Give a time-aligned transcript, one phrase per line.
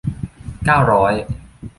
[0.65, 1.13] เก้าร้อย